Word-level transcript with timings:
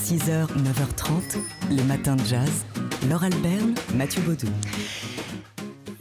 6h, 0.00 0.46
9h30, 0.56 1.36
les 1.70 1.82
matins 1.82 2.16
de 2.16 2.24
jazz. 2.24 2.64
Laure 3.08 3.24
Alberne, 3.24 3.74
Mathieu 3.94 4.22
Baudou. 4.22 4.48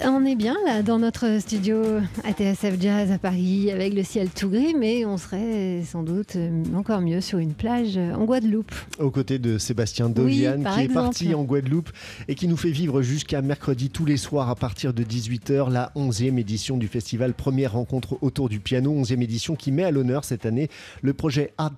On 0.06 0.26
est 0.26 0.36
bien 0.36 0.56
là 0.66 0.82
dans 0.82 0.98
notre 0.98 1.42
studio 1.42 1.82
ATSF 2.24 2.80
Jazz 2.80 3.12
à 3.12 3.18
Paris 3.18 3.70
avec 3.70 3.94
le 3.94 4.04
ciel 4.04 4.30
tout 4.30 4.50
gris, 4.50 4.74
mais 4.74 5.04
on 5.04 5.18
serait 5.18 5.84
sans 5.86 6.04
doute 6.04 6.38
encore 6.74 7.02
mieux 7.02 7.20
sur 7.20 7.38
une 7.38 7.54
plage 7.54 7.98
en 7.98 8.24
Guadeloupe. 8.24 8.74
Aux 9.00 9.12
côtés 9.12 9.40
de 9.40 9.58
Sébastien 9.58 10.08
Dovian 10.08 10.64
qui 10.64 10.82
est 10.84 10.94
parti 10.94 11.36
en 11.36 11.44
Guadeloupe 11.44 11.90
et 12.30 12.36
qui 12.36 12.48
nous 12.48 12.56
fait 12.56 12.72
vivre 12.72 13.02
jusqu'à 13.02 13.42
mercredi 13.42 13.90
tous 13.90 14.06
les 14.06 14.16
soirs 14.16 14.50
à 14.50 14.56
partir 14.56 14.94
de 14.94 15.04
18h 15.04 15.70
la 15.70 15.92
11e 15.98 16.38
édition 16.38 16.78
du 16.78 16.88
festival 16.88 17.34
Première 17.34 17.74
rencontre 17.74 18.18
autour 18.22 18.48
du 18.48 18.62
piano, 18.62 18.94
11e 18.94 19.22
édition 19.22 19.56
qui 19.56 19.74
met 19.74 19.84
à 19.84 19.92
l'honneur 19.92 20.24
cette 20.24 20.46
année 20.46 20.70
le 21.02 21.14
projet 21.14 21.54
Art 21.58 21.74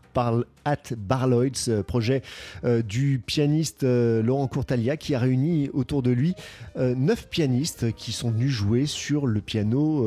at 0.65 0.93
Barloids, 0.97 1.67
euh, 1.67 1.83
projet 1.83 2.21
euh, 2.63 2.81
du 2.81 3.21
pianiste 3.25 3.83
euh, 3.83 4.21
Laurent 4.21 4.47
Courtalia 4.47 4.97
qui 4.97 5.15
a 5.15 5.19
réuni 5.19 5.69
autour 5.73 6.01
de 6.03 6.11
lui 6.11 6.35
neuf 6.77 7.27
pianistes 7.27 7.93
qui 7.93 8.11
sont 8.11 8.31
venus 8.31 8.49
jouer 8.49 8.85
sur 8.85 9.27
le 9.27 9.41
piano, 9.41 10.05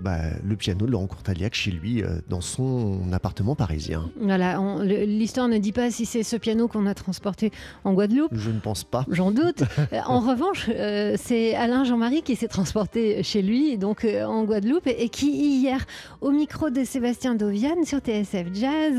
bah, 0.00 0.18
le 0.44 0.56
piano 0.56 0.86
de 0.86 0.90
Laurent 0.90 1.06
Courtaliac 1.06 1.54
chez 1.54 1.70
lui 1.70 2.02
dans 2.28 2.40
son 2.40 3.00
appartement 3.12 3.54
parisien. 3.54 4.10
Voilà, 4.20 4.58
l'histoire 4.82 5.48
ne 5.48 5.58
dit 5.58 5.72
pas 5.72 5.90
si 5.90 6.06
c'est 6.06 6.22
ce 6.22 6.36
piano 6.36 6.66
qu'on 6.68 6.86
a 6.86 6.94
transporté 6.94 7.52
en 7.84 7.92
Guadeloupe. 7.92 8.32
Je 8.34 8.50
ne 8.50 8.58
pense 8.58 8.84
pas. 8.84 9.04
J'en 9.10 9.30
doute. 9.30 9.62
en 10.06 10.20
revanche, 10.20 10.70
c'est 11.16 11.54
Alain 11.54 11.84
Jean-Marie 11.84 12.22
qui 12.22 12.36
s'est 12.36 12.48
transporté 12.48 13.22
chez 13.22 13.42
lui, 13.42 13.78
donc 13.78 14.04
en 14.04 14.44
Guadeloupe, 14.44 14.86
et 14.86 15.08
qui 15.08 15.30
hier, 15.30 15.86
au 16.20 16.30
micro 16.30 16.70
de 16.70 16.84
Sébastien 16.84 17.34
Dovian 17.34 17.84
sur 17.84 17.98
TSF 17.98 18.46
Jazz, 18.54 18.94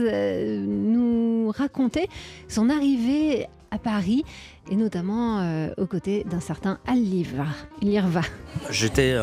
raconter 1.52 2.10
son 2.48 2.70
arrivée 2.70 3.48
à 3.72 3.78
Paris 3.78 4.24
et 4.70 4.76
notamment 4.76 5.40
euh, 5.40 5.70
aux 5.78 5.86
côtés 5.86 6.24
d'un 6.30 6.40
certain 6.40 6.80
Al 6.88 7.00
Lirva. 7.02 8.22
J'étais 8.70 9.18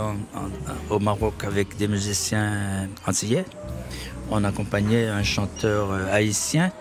au 0.90 0.98
Maroc 0.98 1.44
avec 1.44 1.76
des 1.76 1.88
musiciens 1.88 2.88
antillais. 3.06 3.44
On 4.30 4.42
accompagnait 4.44 5.06
un 5.06 5.22
chanteur 5.22 5.92
euh, 5.92 6.12
haïtien 6.12 6.72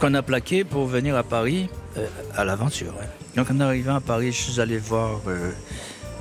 qu'on 0.00 0.14
a 0.14 0.22
plaqué 0.22 0.64
pour 0.64 0.86
venir 0.86 1.16
à 1.16 1.22
Paris 1.22 1.68
euh, 1.96 2.06
à 2.36 2.44
l'aventure. 2.44 2.94
Donc 3.34 3.50
en 3.50 3.60
arrivant 3.60 3.96
à 3.96 4.00
Paris, 4.00 4.32
je 4.32 4.50
suis 4.50 4.60
allé 4.60 4.78
voir 4.78 5.20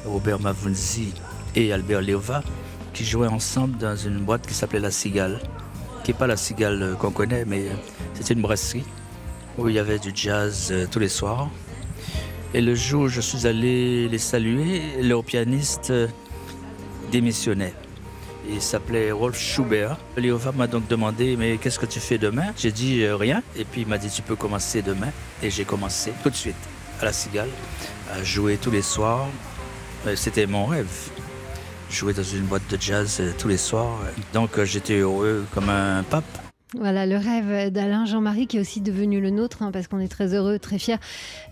Robert 0.05 0.39
Mavunzi 0.39 1.13
et 1.55 1.71
Albert 1.71 2.01
Leova 2.01 2.43
qui 2.93 3.05
jouaient 3.05 3.27
ensemble 3.27 3.77
dans 3.77 3.95
une 3.95 4.19
boîte 4.19 4.47
qui 4.47 4.53
s'appelait 4.53 4.79
La 4.79 4.91
Cigale 4.91 5.39
qui 6.05 6.11
n'est 6.11 6.17
pas 6.19 6.27
la 6.27 6.37
cigale 6.37 6.95
qu'on 6.99 7.09
connaît, 7.09 7.45
mais 7.45 7.65
c'était 8.13 8.35
une 8.35 8.41
brasserie 8.41 8.85
où 9.57 9.67
il 9.69 9.73
y 9.73 9.79
avait 9.79 9.97
du 9.97 10.11
jazz 10.13 10.69
euh, 10.71 10.85
tous 10.89 10.99
les 10.99 11.09
soirs. 11.09 11.49
Et 12.53 12.61
le 12.61 12.75
jour 12.75 13.03
où 13.03 13.07
je 13.07 13.21
suis 13.21 13.47
allé 13.47 14.07
les 14.07 14.19
saluer, 14.19 15.01
leur 15.01 15.23
pianiste 15.23 15.89
euh, 15.89 16.07
démissionnait. 17.11 17.73
Il 18.47 18.61
s'appelait 18.61 19.11
Rolf 19.11 19.39
Schubert. 19.39 19.97
Léova 20.15 20.51
m'a 20.51 20.67
donc 20.67 20.87
demandé 20.87 21.35
Mais 21.37 21.57
qu'est-ce 21.57 21.79
que 21.79 21.87
tu 21.87 21.99
fais 21.99 22.19
demain? 22.19 22.53
J'ai 22.55 22.71
dit 22.71 23.01
euh, 23.01 23.15
Rien. 23.15 23.41
Et 23.55 23.65
puis 23.65 23.81
il 23.81 23.87
m'a 23.87 23.97
dit 23.97 24.11
Tu 24.11 24.21
peux 24.21 24.35
commencer 24.35 24.83
demain. 24.83 25.09
Et 25.41 25.49
j'ai 25.49 25.65
commencé 25.65 26.13
tout 26.21 26.29
de 26.29 26.35
suite 26.35 26.55
à 27.01 27.05
la 27.05 27.13
cigale, 27.13 27.49
à 28.13 28.23
jouer 28.23 28.57
tous 28.61 28.69
les 28.69 28.83
soirs. 28.83 29.27
C'était 30.15 30.45
mon 30.45 30.67
rêve 30.67 31.09
jouer 31.89 32.14
dans 32.14 32.23
une 32.23 32.45
boîte 32.45 32.67
de 32.69 32.78
jazz 32.80 33.17
euh, 33.19 33.31
tous 33.38 33.47
les 33.47 33.58
soirs. 33.58 34.00
Donc 34.33 34.58
euh, 34.58 34.66
j'étais 34.66 35.00
heureux 35.00 35.45
comme 35.53 35.69
un 35.69 36.03
pape. 36.03 36.44
Voilà 36.73 37.05
le 37.05 37.16
rêve 37.16 37.71
d'Alain 37.71 38.05
Jean-Marie 38.05 38.47
qui 38.47 38.58
est 38.58 38.59
aussi 38.59 38.81
devenu 38.81 39.21
le 39.21 39.30
nôtre 39.30 39.61
hein, 39.61 39.71
parce 39.71 39.88
qu'on 39.88 39.99
est 39.99 40.08
très 40.08 40.33
heureux, 40.33 40.58
très 40.58 40.80
fiers 40.80 40.97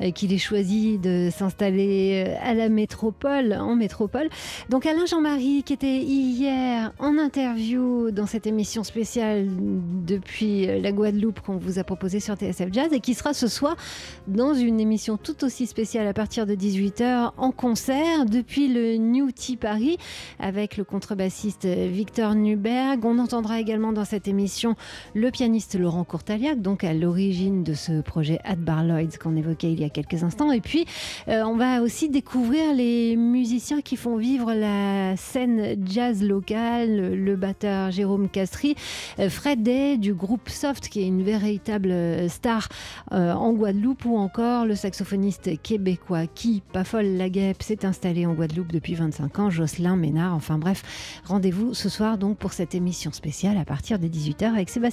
euh, 0.02 0.09
qu'il 0.09 0.33
ait 0.33 0.39
choisi 0.39 0.97
de 0.97 1.30
s'installer 1.31 2.25
euh, 2.28 2.36
à 2.42 2.55
la 2.55 2.67
métropole, 2.67 3.53
en 3.53 3.75
métropole. 3.75 4.28
Donc 4.70 4.88
Alain 4.88 5.05
Jean-Marie 5.05 5.61
qui 5.61 5.73
était 5.73 5.99
hier 5.99 6.92
en 6.98 7.20
interview 7.20 8.10
dans 8.10 8.26
cette 8.26 8.48
émission 8.48 8.83
spéciale 8.83 9.48
depuis 10.04 10.67
euh, 10.67 10.80
la 10.82 10.92
Guadeloupe 10.92 11.42
qu'on 11.42 11.58
vous 11.58 11.77
a 11.77 11.83
proposée 11.83 12.20
sur 12.20 12.33
TSF 12.33 12.70
Jazz 12.71 12.92
et 12.92 12.99
qui 12.99 13.14
sera 13.14 13.36
ce 13.36 13.48
soir 13.48 13.76
dans 14.27 14.55
une 14.55 14.80
émission 14.80 15.17
tout 15.17 15.45
aussi 15.45 15.67
spéciale 15.67 16.08
à 16.08 16.14
partir 16.14 16.48
de 16.48 16.55
18h 16.55 17.33
en 17.37 17.52
concert 17.52 18.26
depuis 18.26 18.67
le 18.67 18.98
New 18.98 19.30
Tea 19.32 19.58
Paris 19.58 19.99
avec 20.39 20.76
le 20.76 20.83
contrebassiste 20.83 21.67
Victor 21.67 22.33
Nuberg. 22.33 23.05
On 23.05 23.20
entendra 23.20 23.60
également 23.60 23.93
dans 23.93 24.05
cette 24.05 24.27
émission 24.27 24.76
le 25.14 25.31
pianiste 25.31 25.77
Laurent 25.77 26.03
Courtaliac, 26.03 26.61
donc 26.61 26.83
à 26.83 26.93
l'origine 26.93 27.64
de 27.64 27.73
ce 27.73 28.02
projet 28.02 28.39
At 28.43 28.55
Lloyds 28.55 29.17
qu'on 29.21 29.36
évoquait 29.36 29.71
il 29.71 29.80
y 29.80 29.83
a 29.83 29.89
quelques 29.89 30.23
instants. 30.23 30.52
Et 30.52 30.61
puis, 30.61 30.86
euh, 31.27 31.43
on 31.43 31.55
va 31.55 31.81
aussi 31.81 32.09
découvrir 32.09 32.73
les 32.73 33.15
musiciens 33.15 33.81
qui 33.81 33.95
font 33.95 34.17
vivre 34.17 34.53
la 34.53 35.15
scène 35.17 35.75
jazz 35.86 36.23
locale, 36.23 37.13
le 37.15 37.36
batteur 37.36 37.92
Jérôme 37.92 38.30
Castry, 38.30 38.75
euh, 39.19 39.30
Fred 39.30 39.63
Day 39.63 39.97
du 39.97 40.13
groupe 40.13 40.49
Soft, 40.49 40.89
qui 40.89 41.02
est 41.02 41.08
une 41.08 41.23
véritable 41.23 41.92
euh, 41.92 42.30
star 42.30 42.69
en 43.11 43.53
Guadeloupe, 43.53 44.05
ou 44.05 44.17
encore 44.17 44.65
le 44.65 44.75
saxophoniste 44.75 45.61
québécois 45.61 46.27
qui, 46.27 46.61
pas 46.71 46.83
folle 46.83 47.05
la 47.17 47.30
guêpe, 47.30 47.61
s'est 47.61 47.86
installé 47.86 48.25
en 48.25 48.33
Guadeloupe 48.33 48.71
depuis 48.71 48.95
25 48.95 49.39
ans, 49.39 49.49
Jocelyn 49.49 49.95
Ménard. 49.95 50.33
Enfin 50.33 50.58
bref, 50.58 51.21
rendez-vous 51.25 51.73
ce 51.73 51.89
soir 51.89 52.17
donc 52.17 52.37
pour 52.37 52.53
cette 52.53 52.75
émission 52.75 53.11
spéciale 53.11 53.58
à 53.58 53.65
partir 53.65 53.99
de 53.99 54.08
18h 54.08 54.45
avec 54.45 54.69
Sébastien 54.69 54.92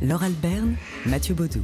Laure 0.00 0.22
Alberne, 0.22 0.76
Mathieu 1.06 1.34
Baudou. 1.34 1.60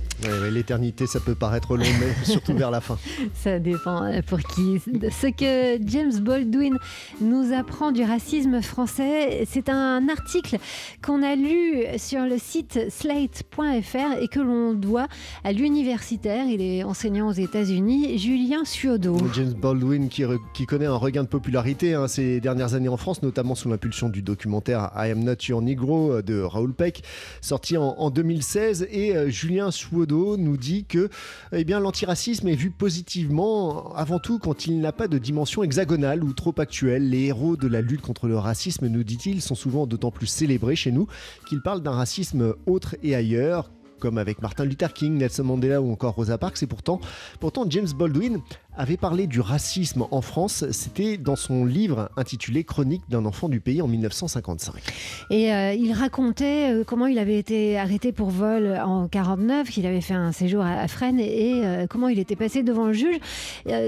L'éternité, 0.50 1.06
ça 1.06 1.20
peut 1.20 1.36
paraître 1.36 1.76
long, 1.76 1.84
mais 2.00 2.12
surtout 2.24 2.52
vers 2.52 2.72
la 2.72 2.80
fin. 2.80 2.98
Ça 3.32 3.60
dépend 3.60 4.04
euh, 4.04 4.22
pour 4.26 4.40
qui. 4.40 4.80
Ce 4.80 5.28
que 5.28 5.80
James 5.86 6.18
Baldwin 6.20 6.76
nous 7.20 7.52
apprend 7.52 7.92
du 7.92 8.02
racisme 8.02 8.60
français, 8.60 9.44
c'est 9.48 9.68
un 9.68 10.08
article 10.08 10.58
qu'on 11.00 11.22
a 11.22 11.36
lu 11.36 11.84
sur 11.96 12.22
le 12.22 12.36
site 12.38 12.90
slate.fr 12.90 14.20
et 14.20 14.26
que 14.26 14.40
l'on 14.40 14.74
doit 14.74 15.06
à 15.44 15.52
l'universitaire, 15.52 16.46
il 16.48 16.60
est 16.60 16.82
enseignant 16.82 17.28
aux 17.28 17.32
États-Unis, 17.32 18.18
Julien 18.18 18.64
Suodo. 18.64 19.16
James 19.34 19.52
Baldwin 19.52 20.08
qui, 20.08 20.24
qui, 20.54 20.66
connaît 20.66 20.86
un 20.86 20.96
regain 20.96 21.22
de 21.22 21.28
popularité 21.28 21.94
hein, 21.94 22.08
ces 22.08 22.40
dernières 22.40 22.74
années 22.74 22.88
en 22.88 22.96
France, 22.96 23.22
notamment 23.22 23.54
sous 23.54 23.68
l'impulsion 23.68 24.08
du 24.08 24.22
documentaire 24.22 24.90
I 24.96 25.12
Am 25.12 25.22
Not 25.22 25.36
Your 25.48 25.62
Negro 25.62 26.20
de 26.20 26.40
Raoul 26.40 26.74
Peck, 26.74 27.04
sorti 27.40 27.76
en, 27.76 27.94
en 27.96 28.10
2016 28.24 28.88
et 28.90 29.14
euh, 29.14 29.28
Julien 29.28 29.70
Suodo 29.70 30.38
nous 30.38 30.56
dit 30.56 30.86
que 30.86 31.10
eh 31.52 31.64
l'antiracisme 31.64 32.48
est 32.48 32.54
vu 32.54 32.70
positivement 32.70 33.94
avant 33.94 34.18
tout 34.18 34.38
quand 34.38 34.66
il 34.66 34.80
n'a 34.80 34.92
pas 34.92 35.08
de 35.08 35.18
dimension 35.18 35.62
hexagonale 35.62 36.24
ou 36.24 36.32
trop 36.32 36.54
actuelle. 36.56 37.10
Les 37.10 37.24
héros 37.24 37.56
de 37.56 37.68
la 37.68 37.82
lutte 37.82 38.00
contre 38.00 38.26
le 38.26 38.38
racisme, 38.38 38.86
nous 38.86 39.04
dit-il, 39.04 39.42
sont 39.42 39.54
souvent 39.54 39.86
d'autant 39.86 40.10
plus 40.10 40.26
célébrés 40.26 40.76
chez 40.76 40.90
nous 40.90 41.06
qu'ils 41.46 41.60
parlent 41.60 41.82
d'un 41.82 41.90
racisme 41.90 42.54
autre 42.66 42.96
et 43.02 43.14
ailleurs 43.14 43.70
comme 44.04 44.18
avec 44.18 44.42
Martin 44.42 44.66
Luther 44.66 44.92
King, 44.92 45.16
Nelson 45.16 45.44
Mandela 45.44 45.80
ou 45.80 45.90
encore 45.90 46.14
Rosa 46.14 46.36
Parks. 46.36 46.62
Et 46.62 46.66
pourtant, 46.66 47.00
pourtant 47.40 47.64
James 47.70 47.88
Baldwin 47.96 48.42
avait 48.76 48.96
parlé 48.96 49.26
du 49.26 49.40
racisme 49.40 50.04
en 50.10 50.20
France. 50.20 50.64
C'était 50.70 51.16
dans 51.16 51.36
son 51.36 51.64
livre 51.64 52.10
intitulé 52.16 52.64
Chronique 52.64 53.02
d'un 53.08 53.24
enfant 53.24 53.48
du 53.48 53.60
pays 53.60 53.82
en 53.82 53.88
1955. 53.88 54.82
Et 55.30 55.52
euh, 55.52 55.72
il 55.72 55.92
racontait 55.92 56.72
euh, 56.72 56.84
comment 56.84 57.06
il 57.06 57.18
avait 57.18 57.38
été 57.38 57.78
arrêté 57.78 58.12
pour 58.12 58.30
vol 58.30 58.78
en 58.84 59.08
49, 59.08 59.70
qu'il 59.70 59.86
avait 59.86 60.00
fait 60.00 60.14
un 60.14 60.32
séjour 60.32 60.62
à, 60.64 60.86
Fresnes 60.88 61.20
et, 61.20 61.64
euh, 61.64 61.86
comment 61.88 62.08
il 62.08 62.18
était 62.18 62.36
passé 62.36 62.62
devant 62.62 62.86
le 62.86 62.92
juge. 62.92 63.18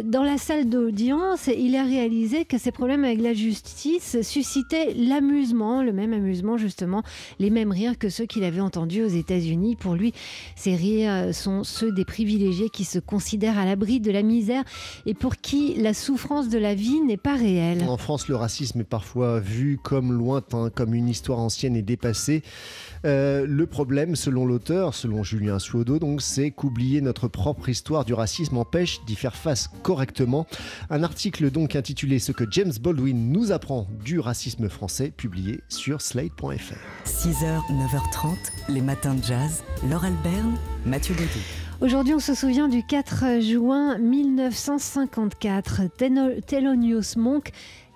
dans 0.05 0.22
la 0.22 0.38
salle 0.38 0.69
d'audience, 0.69 1.49
il 1.49 1.76
a 1.76 1.84
réalisé 1.84 2.44
que 2.44 2.59
ses 2.59 2.71
problèmes 2.71 3.05
avec 3.05 3.21
la 3.21 3.34
justice 3.34 4.22
suscitaient 4.22 4.94
l'amusement, 4.94 5.82
le 5.82 5.93
même 5.93 6.12
amusement 6.12 6.56
justement, 6.56 7.03
les 7.38 7.50
mêmes 7.50 7.72
rires 7.72 7.99
que 7.99 8.09
ceux 8.09 8.26
qu'il 8.26 8.44
avait 8.44 8.60
entendus 8.60 9.02
aux 9.02 9.08
États-Unis. 9.08 9.76
Pour 9.76 9.94
lui, 9.94 10.06
ces 10.55 10.75
rires 10.75 11.35
sont 11.35 11.64
ceux 11.64 11.93
des 11.93 12.05
privilégiés 12.05 12.70
qui 12.70 12.85
se 12.85 12.99
considèrent 12.99 13.58
à 13.58 13.64
l'abri 13.64 14.00
de 14.00 14.11
la 14.11 14.23
misère 14.23 14.64
et 15.05 15.14
pour 15.14 15.37
qui 15.37 15.75
la 15.75 15.94
souffrance 15.94 16.49
de 16.49 16.58
la 16.58 16.75
vie 16.75 17.00
n'est 17.00 17.17
pas 17.17 17.37
réelle. 17.37 17.85
En 17.88 17.97
France, 17.97 18.29
le 18.29 18.37
racisme 18.37 18.81
est 18.81 18.85
parfois 18.85 19.41
vu 19.41 19.79
comme 19.82 20.12
lointain, 20.12 20.70
comme 20.70 20.94
une 20.94 21.08
histoire 21.08 21.38
ancienne 21.38 21.76
et 21.76 21.82
dépassée. 21.82 22.43
Euh, 23.05 23.47
le 23.47 23.67
problème, 23.67 24.17
selon 24.17 24.47
l'auteur, 24.47 24.94
selon 24.94 25.23
Julien 25.23 25.58
Suodo, 25.58 25.99
donc, 25.99 26.23
c'est 26.23 26.50
qu'oublier 26.50 27.00
notre 27.00 27.29
propre 27.29 27.69
histoire 27.69 28.05
du 28.05 28.14
racisme 28.14 28.56
empêche 28.56 29.00
d'y 29.06 29.14
faire 29.14 29.37
face 29.37 29.70
correctement. 29.82 30.47
Un 30.91 31.02
article 31.02 31.50
donc 31.50 31.76
intitulé 31.76 32.19
Ce 32.19 32.32
que 32.32 32.44
James 32.50 32.73
Baldwin 32.81 33.31
nous 33.31 33.52
apprend 33.52 33.87
du 34.05 34.19
racisme 34.19 34.69
français, 34.69 35.12
publié 35.17 35.61
sur 35.69 36.00
slate.fr. 36.00 36.47
6h, 37.05 37.61
9h30, 37.70 38.37
les 38.69 38.81
matins 38.81 39.14
de 39.14 39.23
jazz. 39.23 39.62
Laure 39.96 40.04
Alberne, 40.04 40.58
Mathieu 40.84 41.14
Baudou. 41.14 41.40
Aujourd'hui, 41.81 42.12
on 42.12 42.19
se 42.19 42.34
souvient 42.34 42.69
du 42.69 42.84
4 42.84 43.40
juin 43.40 43.96
1954. 43.96 45.84
Thelonious 46.46 47.16
Monk 47.16 47.50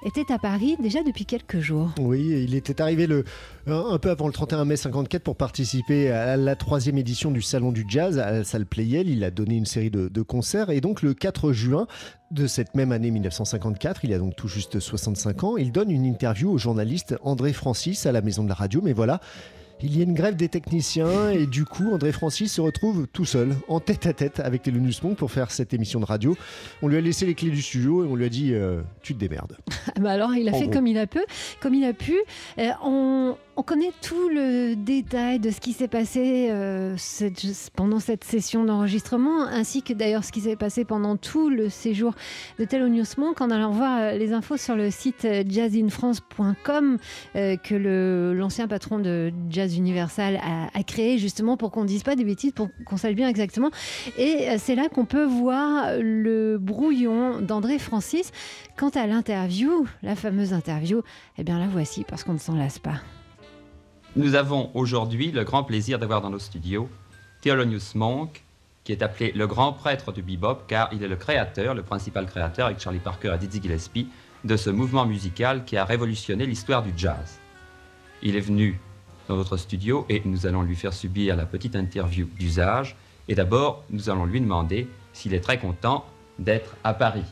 était 0.07 0.33
à 0.33 0.39
Paris 0.39 0.79
déjà 0.81 1.03
depuis 1.03 1.27
quelques 1.27 1.59
jours. 1.59 1.91
Oui, 2.01 2.45
il 2.49 2.55
était 2.55 2.81
arrivé 2.81 3.07
le, 3.07 3.27
un 3.67 3.99
peu 3.99 4.09
avant 4.09 4.29
le 4.29 4.33
31 4.33 4.65
mai 4.65 4.77
54 4.77 5.23
pour 5.23 5.37
participer 5.37 6.11
à 6.11 6.39
la 6.39 6.57
troisième 6.57 6.97
édition 6.97 7.31
du 7.31 7.43
Salon 7.43 7.71
du 7.71 7.85
Jazz 7.87 8.19
à 8.19 8.31
la 8.31 8.45
salle 8.45 8.65
Playel. 8.65 9.11
Il 9.11 9.23
a 9.23 9.31
donné 9.31 9.57
une 9.57 9.67
série 9.67 9.91
de, 9.91 10.09
de 10.09 10.23
concerts 10.23 10.71
et 10.71 10.81
donc 10.81 11.03
le 11.03 11.13
4 11.13 11.53
juin 11.53 11.87
de 12.31 12.47
cette 12.47 12.75
même 12.75 12.93
année 12.93 13.11
1954, 13.11 14.05
il 14.05 14.15
a 14.15 14.19
donc 14.19 14.37
tout 14.37 14.49
juste 14.49 14.79
65 14.79 15.45
ans, 15.45 15.57
il 15.57 15.73
donne 15.73 15.91
une 15.91 16.05
interview 16.07 16.49
au 16.51 16.59
journaliste 16.59 17.17
André 17.25 17.53
Francis 17.53 18.07
à 18.07 18.13
la 18.13 18.23
Maison 18.23 18.45
de 18.45 18.49
la 18.49 18.55
Radio. 18.55 18.81
Mais 18.83 18.93
voilà, 18.93 19.21
il 19.83 19.97
y 19.97 20.01
a 20.01 20.05
une 20.05 20.15
grève 20.15 20.37
des 20.37 20.49
techniciens 20.49 21.31
et 21.31 21.47
du 21.47 21.65
coup, 21.65 21.93
André 21.93 22.13
Francis 22.13 22.53
se 22.53 22.61
retrouve 22.61 23.07
tout 23.07 23.25
seul, 23.25 23.55
en 23.69 23.81
tête 23.81 24.07
à 24.07 24.13
tête 24.13 24.41
avec 24.41 24.63
Thelonious 24.63 25.01
Monk 25.03 25.17
pour 25.17 25.31
faire 25.31 25.51
cette 25.51 25.73
émission 25.73 26.01
de 26.01 26.05
radio. 26.05 26.37
On 26.83 26.89
lui 26.89 26.97
a 26.97 27.01
laissé 27.01 27.27
les 27.27 27.35
clés 27.35 27.51
du 27.51 27.63
studio 27.63 28.05
et 28.05 28.07
on 28.07 28.15
lui 28.15 28.25
a 28.25 28.29
dit 28.29 28.55
euh, 28.55 28.83
Tu 29.03 29.15
te 29.15 29.21
démerdes. 29.21 29.57
bah 30.01 30.11
alors, 30.11 30.35
il 30.35 30.49
a 30.49 30.53
fait 30.53 30.69
comme 30.71 30.87
il 30.87 30.99
a 30.99 31.07
pu. 31.07 31.21
Comme 31.61 31.75
il 31.75 31.85
a 31.85 31.93
pu. 31.93 32.15
Euh, 32.59 32.71
on, 32.85 33.37
on 33.61 33.63
connaît 33.63 33.93
tout 34.01 34.31
le 34.31 34.75
détail 34.75 35.39
de 35.39 35.51
ce 35.51 35.61
qui 35.61 35.75
s'est 35.75 35.87
passé 35.87 36.49
euh, 36.51 36.97
pendant 37.77 38.01
cette 38.01 38.25
session 38.25 38.65
d'enregistrement, 38.65 39.43
ainsi 39.43 39.83
que 39.83 39.93
d'ailleurs 39.93 40.25
ce 40.25 40.33
qui 40.33 40.41
s'est 40.41 40.57
passé 40.57 40.87
pendant 40.87 41.19
tout 41.19 41.51
le 41.51 41.69
séjour 41.69 42.15
de 42.59 42.65
Thelonious 42.65 43.19
Monk 43.19 43.39
en 43.43 43.51
allant 43.51 43.71
voir 43.71 43.99
euh, 44.01 44.13
les 44.13 44.33
infos 44.33 44.57
sur 44.57 44.77
le 44.77 44.91
site 44.91 45.27
euh, 45.27 45.45
jazzinfrance.com 45.47 46.97
que 47.35 48.33
l'ancien 48.33 48.67
patron 48.67 48.99
de 48.99 49.31
Jazz 49.51 49.77
Universal 49.77 50.41
a, 50.73 50.83
créé 50.83 51.19
justement 51.19 51.59
pour 51.59 51.71
qu'on 51.71 51.83
ne 51.83 51.89
dise 51.89 52.03
pas 52.03 52.17
des 52.17 52.25
bêtises, 52.25 52.53
pour 52.53 52.71
qu'on 52.87 52.97
sache 52.97 53.15
bien 53.15 53.29
exactement. 53.29 53.71
Et 54.17 54.57
c'est 54.57 54.75
là 54.75 54.89
qu'on 54.89 55.05
peut 55.05 55.25
voir 55.25 55.99
le 55.99 56.57
brouillon 56.57 57.43
d'André 57.43 57.79
Francis. 57.79 58.33
Quant 58.79 58.91
à 58.91 59.07
l'interview, 59.07 59.87
la 60.03 60.17
fameuse 60.17 60.55
interview, 60.55 61.03
eh 61.37 61.45
bien 61.45 61.59
la 61.59 61.69
voici 61.69 62.05
parce 62.09 62.25
qu'on 62.25 62.33
ne 62.33 62.39
s'en 62.39 62.55
lasse 62.55 62.79
pas. 62.79 63.01
Nous 64.17 64.35
avons 64.35 64.73
aujourd'hui 64.75 65.31
le 65.31 65.45
grand 65.45 65.63
plaisir 65.63 66.01
d'avoir 66.01 66.21
dans 66.21 66.31
nos 66.31 66.41
studios 66.41 66.91
Thelonious 67.43 67.95
Monk, 67.95 68.43
qui 68.83 68.91
est 68.91 69.03
appelé 69.03 69.31
le 69.31 69.47
grand 69.47 69.73
prêtre 69.73 70.11
du 70.11 70.21
bebop, 70.21 70.65
car 70.67 70.89
il 70.93 71.05
est 71.05 71.09
le 71.09 71.15
créateur, 71.15 71.75
le 71.75 71.83
principal 71.83 72.27
créateur, 72.27 72.67
avec 72.67 72.81
Charlie 72.81 72.99
Parker 72.99 73.37
et 73.37 73.47
Dizzy 73.47 73.63
Gillespie, 73.63 74.09
de 74.43 74.57
ce 74.57 74.69
mouvement 74.69 75.07
musical 75.07 75.65
qui 75.65 75.77
a 75.77 75.85
révolutionné 75.85 76.45
l'histoire 76.45 76.83
du 76.83 76.93
jazz. 76.97 77.39
Il 78.21 78.35
est 78.35 78.41
venu 78.41 78.81
dans 79.29 79.37
notre 79.37 79.57
studio 79.57 80.07
et 80.09 80.23
nous 80.25 80.45
allons 80.45 80.63
lui 80.63 80.75
faire 80.75 80.93
subir 80.93 81.37
la 81.37 81.47
petite 81.47 81.77
interview 81.77 82.29
d'usage. 82.37 82.97
Et 83.29 83.37
d'abord, 83.37 83.85
nous 83.91 84.11
allons 84.11 84.25
lui 84.25 84.41
demander 84.41 84.89
s'il 85.13 85.35
est 85.35 85.41
très 85.41 85.59
content 85.59 86.05
d'être 86.41 86.75
à 86.83 86.95
Paris. 86.95 87.27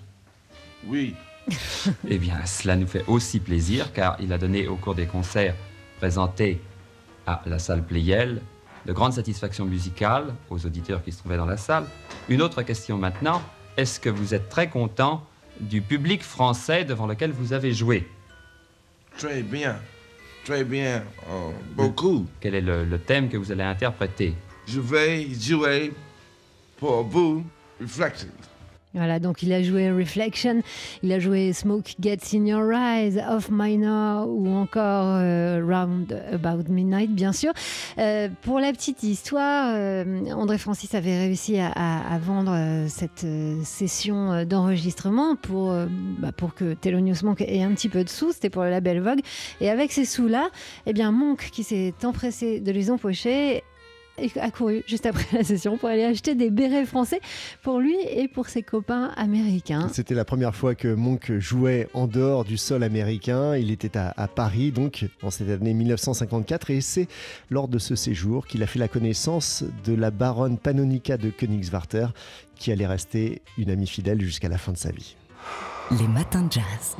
Oui. 0.86 1.16
eh 2.08 2.18
bien, 2.18 2.46
cela 2.46 2.76
nous 2.76 2.86
fait 2.86 3.04
aussi 3.08 3.40
plaisir 3.40 3.92
car 3.92 4.16
il 4.20 4.32
a 4.32 4.38
donné 4.38 4.68
au 4.68 4.76
cours 4.76 4.94
des 4.94 5.06
concerts 5.06 5.56
présentés 5.98 6.60
à 7.28 7.42
la 7.46 7.58
salle 7.58 7.84
Playel, 7.84 8.40
de 8.86 8.92
grande 8.92 9.12
satisfaction 9.12 9.66
musicale 9.66 10.34
aux 10.48 10.64
auditeurs 10.64 11.02
qui 11.04 11.12
se 11.12 11.18
trouvaient 11.18 11.36
dans 11.36 11.46
la 11.46 11.58
salle. 11.58 11.84
Une 12.30 12.40
autre 12.40 12.62
question 12.62 12.96
maintenant, 12.96 13.42
est-ce 13.76 14.00
que 14.00 14.08
vous 14.08 14.32
êtes 14.34 14.48
très 14.48 14.70
content 14.70 15.26
du 15.60 15.82
public 15.82 16.22
français 16.22 16.84
devant 16.84 17.06
lequel 17.06 17.32
vous 17.32 17.52
avez 17.52 17.74
joué? 17.74 18.08
Très 19.18 19.42
bien, 19.42 19.76
très 20.44 20.64
bien, 20.64 21.02
euh, 21.28 21.50
beaucoup. 21.74 22.26
Quel 22.40 22.54
est 22.54 22.62
le, 22.62 22.84
le 22.84 22.98
thème 22.98 23.28
que 23.28 23.36
vous 23.36 23.52
allez 23.52 23.64
interpréter? 23.64 24.34
Je 24.66 24.80
vais 24.80 25.28
jouer 25.34 25.92
pour 26.78 27.02
vous 27.04 27.44
Reflections. 27.80 28.28
Voilà, 28.94 29.18
donc 29.18 29.42
il 29.42 29.52
a 29.52 29.62
joué 29.62 29.90
Reflection, 29.90 30.62
il 31.02 31.12
a 31.12 31.18
joué 31.18 31.52
Smoke 31.52 31.90
Gets 32.00 32.34
in 32.34 32.46
Your 32.46 32.72
Eyes, 32.72 33.22
Off 33.30 33.50
Minor 33.50 34.26
ou 34.26 34.48
encore 34.48 35.16
euh, 35.16 35.62
Round 35.62 36.18
About 36.32 36.70
Midnight, 36.70 37.10
bien 37.10 37.32
sûr. 37.32 37.52
Euh, 37.98 38.28
pour 38.42 38.60
la 38.60 38.72
petite 38.72 39.02
histoire, 39.02 39.74
euh, 39.74 40.30
André 40.30 40.56
Francis 40.56 40.94
avait 40.94 41.18
réussi 41.18 41.58
à, 41.58 42.18
vendre 42.18 42.86
cette 42.88 43.26
session 43.62 44.44
d'enregistrement 44.44 45.36
pour, 45.36 45.72
bah, 46.18 46.32
pour 46.32 46.54
que 46.54 46.74
Thelonious 46.74 47.24
Monk 47.24 47.42
ait 47.42 47.62
un 47.62 47.72
petit 47.72 47.88
peu 47.88 48.02
de 48.02 48.08
sous, 48.08 48.32
c'était 48.32 48.50
pour 48.50 48.64
le 48.64 48.70
label 48.70 49.00
Vogue. 49.00 49.20
Et 49.60 49.70
avec 49.70 49.92
ces 49.92 50.04
sous-là, 50.04 50.48
eh 50.86 50.92
bien 50.92 51.12
Monk, 51.12 51.50
qui 51.52 51.62
s'est 51.62 51.94
empressé 52.04 52.60
de 52.60 52.72
les 52.72 52.90
empocher, 52.90 53.62
a 54.40 54.50
couru 54.50 54.82
juste 54.86 55.06
après 55.06 55.24
la 55.32 55.44
session 55.44 55.76
pour 55.76 55.88
aller 55.88 56.04
acheter 56.04 56.34
des 56.34 56.50
bérets 56.50 56.86
français 56.86 57.20
pour 57.62 57.80
lui 57.80 57.96
et 58.10 58.28
pour 58.28 58.48
ses 58.48 58.62
copains 58.62 59.10
américains. 59.16 59.88
C'était 59.92 60.14
la 60.14 60.24
première 60.24 60.54
fois 60.54 60.74
que 60.74 60.88
Monk 60.88 61.32
jouait 61.38 61.88
en 61.94 62.06
dehors 62.06 62.44
du 62.44 62.56
sol 62.56 62.82
américain. 62.82 63.56
Il 63.56 63.70
était 63.70 63.96
à, 63.96 64.28
Paris, 64.28 64.72
donc 64.72 65.06
en 65.22 65.30
cette 65.30 65.48
année 65.48 65.74
1954, 65.74 66.70
et 66.70 66.80
c'est 66.80 67.08
lors 67.50 67.68
de 67.68 67.78
ce 67.78 67.94
séjour 67.94 68.46
qu'il 68.46 68.62
a 68.62 68.66
fait 68.66 68.78
la 68.78 68.88
connaissance 68.88 69.64
de 69.84 69.94
la 69.94 70.10
baronne 70.10 70.58
Panonica 70.58 71.16
de 71.16 71.30
Königswarter, 71.30 72.08
qui 72.56 72.72
allait 72.72 72.86
rester 72.86 73.42
une 73.56 73.70
amie 73.70 73.86
fidèle 73.86 74.20
jusqu'à 74.20 74.48
la 74.48 74.58
fin 74.58 74.72
de 74.72 74.78
sa 74.78 74.90
vie. 74.90 75.16
Les 75.98 76.08
matins 76.08 76.42
de 76.42 76.52
jazz. 76.52 76.96